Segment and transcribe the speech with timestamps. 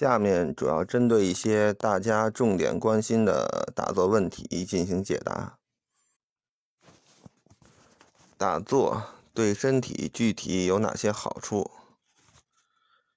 [0.00, 5.58] 下面主要针对一些大家重点关心的打坐问题进行解答。
[8.38, 9.02] 打坐
[9.34, 11.70] 对身体具体有哪些好处？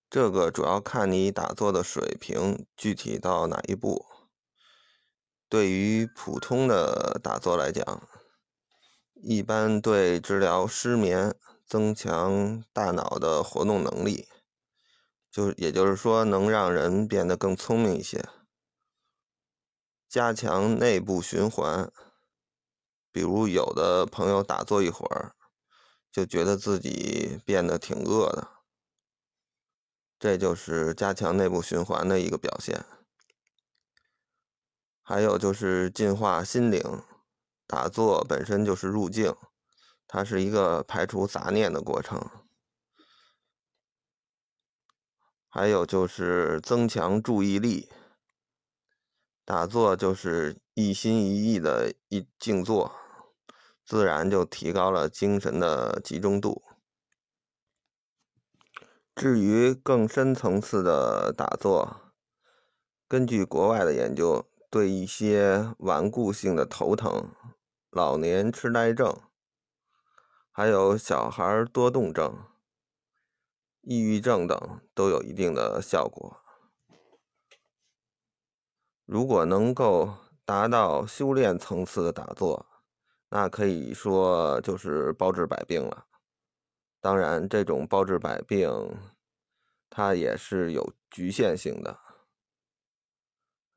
[0.09, 4.05] 这个主要看你打坐的水平具体到哪一步。
[5.47, 8.09] 对于普通的打坐来讲，
[9.21, 11.33] 一般对治疗失眠、
[11.65, 14.27] 增强大脑的活动能力。
[15.33, 18.23] 就也就是说，能让人变得更聪明一些，
[20.07, 21.91] 加强内部循环。
[23.11, 25.33] 比如，有的朋友打坐一会儿，
[26.11, 28.47] 就觉得自己变得挺饿的，
[30.19, 32.85] 这就是加强内部循环的一个表现。
[35.01, 37.01] 还有就是净化心灵，
[37.65, 39.35] 打坐本身就是入境，
[40.07, 42.42] 它是一个排除杂念的过程。
[45.55, 47.87] 还有就是增强注意力，
[49.45, 52.91] 打坐就是一心一意的一静坐，
[53.85, 56.63] 自然就提高了精神的集中度。
[59.13, 62.01] 至于更深层次的打坐，
[63.07, 67.29] 根据国外的研究，对一些顽固性的头疼、
[67.91, 69.15] 老年痴呆症，
[70.51, 72.43] 还有小孩多动症。
[73.83, 76.37] 抑郁症等都有一定的效果。
[79.05, 82.65] 如果能够达到修炼层次的打坐，
[83.29, 86.05] 那可以说就是包治百病了。
[87.01, 88.69] 当然，这种包治百病，
[89.89, 91.99] 它也是有局限性的。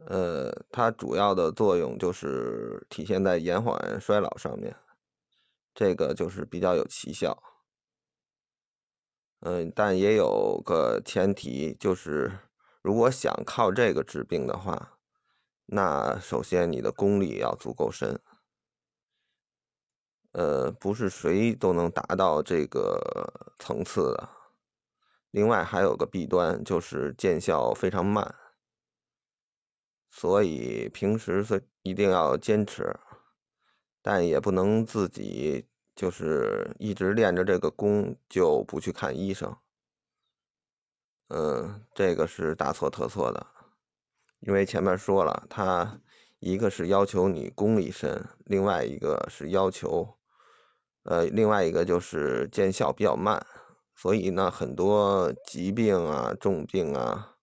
[0.07, 4.77] 呃，它主要的作用就是体现在延缓衰老上面，
[5.75, 7.56] 这个就是比较有奇效。
[9.41, 12.39] 嗯，但也有个前提，就是
[12.83, 14.99] 如果想靠这个治病的话，
[15.67, 18.21] 那首先你的功力要足够深。
[20.33, 24.29] 呃，不是谁都能达到这个层次的。
[25.31, 28.35] 另外还有个弊端，就是见效非常慢。
[30.11, 32.99] 所以平时是一定要坚持，
[34.03, 35.67] 但也不能自己。
[35.97, 39.57] 就是一直练着这个功，就不去看医生。
[41.29, 43.47] 嗯，这个是大错特错的，
[44.41, 46.01] 因为前面说了，他
[46.39, 50.19] 一个是要求你功力深，另外一个是要求，
[51.05, 53.45] 呃，另外一个就是见效比较慢。
[53.95, 57.37] 所以呢，很多疾病啊、重病啊，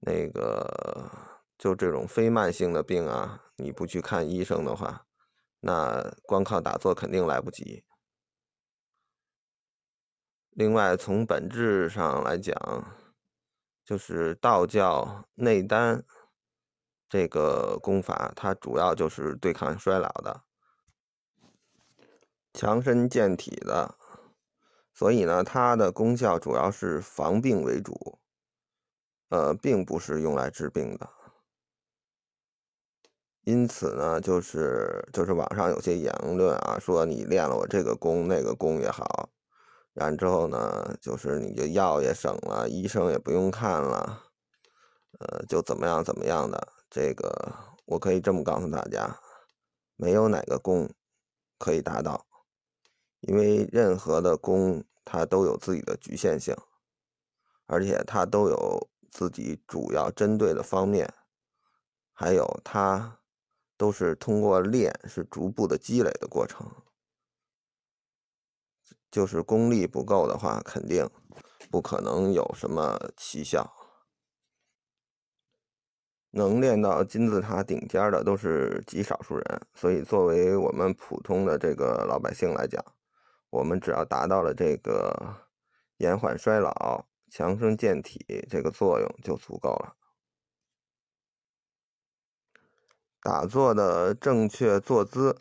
[0.00, 1.10] 那个
[1.56, 5.06] 就这种非慢性的病啊，你不去看医生的话。
[5.66, 7.82] 那光靠打坐肯定来不及。
[10.50, 12.54] 另外，从本质上来讲，
[13.82, 16.04] 就是道教内丹
[17.08, 20.44] 这个功法，它主要就是对抗衰老的、
[22.52, 23.96] 强身健体的，
[24.92, 28.20] 所以呢，它的功效主要是防病为主，
[29.30, 31.08] 呃，并不是用来治病的。
[33.44, 39.28] 因此呢，就是就是网上有些言论啊，说你练了我这个功那个功也好，
[39.92, 44.22] 然之后呢，就是你就药也省了，医生也不用看了，
[45.18, 46.68] 呃，就怎么样怎么样的。
[46.88, 47.52] 这个
[47.84, 49.18] 我可以这么告诉大家，
[49.96, 50.88] 没有哪个功
[51.58, 52.24] 可以达到，
[53.20, 56.56] 因为任何的功它都有自己的局限性，
[57.66, 61.12] 而且它都有自己主要针对的方面，
[62.14, 63.18] 还有它。
[63.84, 66.66] 都是通过练，是逐步的积累的过程。
[69.10, 71.06] 就是功力不够的话，肯定
[71.70, 73.70] 不可能有什么奇效。
[76.30, 82.82] 能练到金字塔顶尖的都是极少数人，所以作为我们普通的这个老百姓来讲，
[83.50, 85.14] 我们只要达到了这个
[85.98, 89.94] 延缓衰老、强身健体这个作用就足够了。
[93.24, 95.40] 打坐的正确坐姿，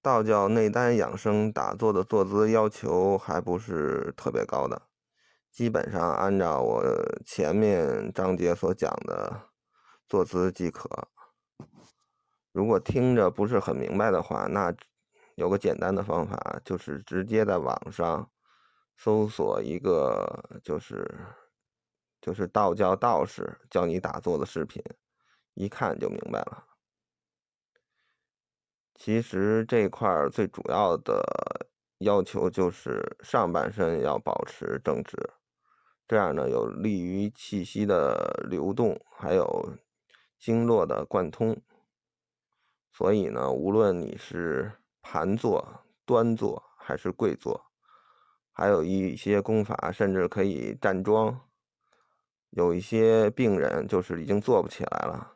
[0.00, 4.80] 道教内丹养生打坐的坐姿要求还不是特别高的，
[5.52, 6.82] 基本上按照我
[7.26, 9.42] 前面章节所讲的
[10.08, 10.88] 坐姿即可。
[12.52, 14.74] 如果听着不是很明白的话，那
[15.34, 18.30] 有个简单的方法，就是直接在网上
[18.96, 21.14] 搜索一个就是
[22.22, 24.82] 就是道教道士教你打坐的视频。
[25.56, 26.64] 一看就明白了。
[28.94, 31.68] 其实这块儿最主要的
[31.98, 35.16] 要求就是上半身要保持正直，
[36.06, 39.78] 这样呢有利于气息的流动，还有
[40.38, 41.60] 经络的贯通。
[42.92, 44.72] 所以呢，无论你是
[45.02, 47.66] 盘坐、端坐还是跪坐，
[48.52, 51.48] 还有一些功法甚至可以站桩。
[52.50, 55.35] 有一些病人就是已经坐不起来了，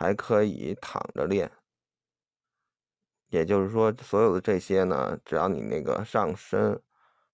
[0.00, 1.52] 还可以躺着练。
[3.28, 6.82] 也就是说，所有的这些呢，只要你那个上身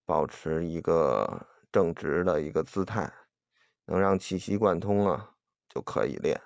[0.04, 3.12] 保持一个正直的一个姿态，
[3.84, 5.36] 能让气息贯通了，
[5.68, 6.42] 就可以练。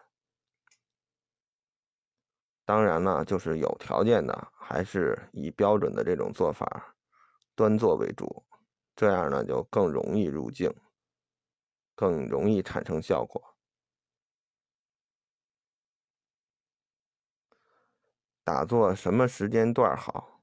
[2.66, 6.94] 当然呢，就是有条件的，还是以标准的这种做法，
[7.55, 8.44] 端坐为主，
[8.94, 10.70] 这样呢就更容易入静，
[11.94, 13.50] 更容易产生效果。
[18.42, 20.40] 打坐什么时间段好？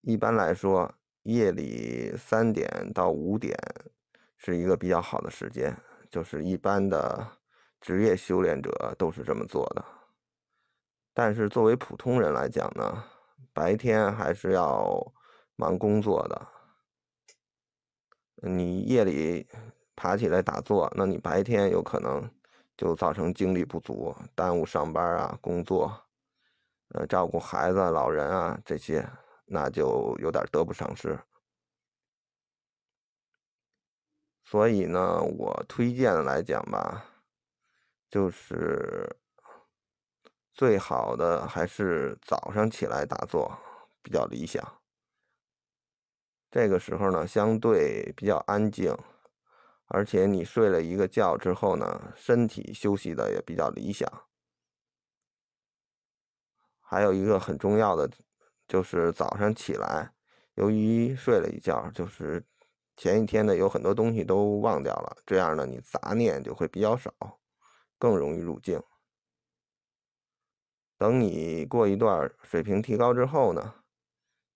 [0.00, 3.56] 一般来说，夜里三点到五点
[4.36, 5.76] 是一个比较好的时间，
[6.10, 7.26] 就是一般的
[7.80, 9.84] 职业修炼者都是这么做的。
[11.14, 13.04] 但是作为普通人来讲呢，
[13.52, 15.12] 白天还是要
[15.56, 16.48] 忙工作的。
[18.44, 19.46] 你夜里
[19.94, 22.28] 爬起来打坐，那你白天有可能
[22.76, 26.06] 就造成精力不足，耽误上班啊、工作，
[26.94, 29.08] 呃，照顾孩子、老人啊这些，
[29.46, 31.18] 那就有点得不偿失。
[34.44, 37.04] 所以呢，我推荐来讲吧，
[38.08, 39.16] 就是。
[40.54, 43.58] 最好的还是早上起来打坐
[44.02, 44.62] 比较理想。
[46.50, 48.94] 这个时候呢，相对比较安静，
[49.86, 54.06] 而且你睡了一个觉之后呢，身体休息的也比较理想。
[56.92, 58.06] 还有一个很重要的，
[58.68, 60.12] 就是早上起来，
[60.56, 62.44] 由于睡了一觉，就是
[62.96, 67.10] 前一天的有很多东西都忘掉了，这样呢，你杂念就会比较少，
[67.98, 68.78] 更容易入静。
[70.98, 73.72] 等你过一段水平提高之后呢，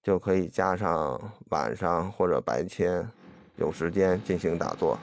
[0.03, 1.19] 就可以加上
[1.49, 3.11] 晚上或者白天
[3.57, 4.99] 有时间进行打坐。